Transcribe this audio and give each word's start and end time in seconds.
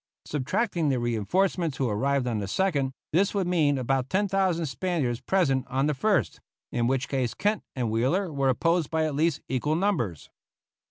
Subtracting 0.25 0.89
the 0.89 0.97
reinforcements 0.97 1.77
who 1.77 1.87
arrived 1.87 2.25
on 2.25 2.39
the 2.39 2.47
2nd, 2.47 2.91
this 3.13 3.35
would 3.35 3.45
mean 3.45 3.77
about 3.77 4.09
10,000 4.09 4.65
Spaniards 4.65 5.21
present 5.21 5.63
on 5.69 5.85
the 5.85 5.93
1st; 5.93 6.39
in 6.71 6.87
which 6.87 7.07
case 7.07 7.35
Kent 7.35 7.61
and 7.75 7.91
Wheeler 7.91 8.33
were 8.33 8.49
opposed 8.49 8.89
by 8.89 9.05
at 9.05 9.13
least 9.13 9.41
equal 9.47 9.75
numbers. 9.75 10.31